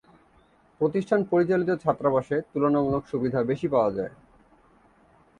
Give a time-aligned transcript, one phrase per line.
[0.81, 4.13] প্রতিষ্ঠান পরিচালিত ছাত্রাবাসে তুলনামূলক সুবিধা বেশি পাওয়া যায়।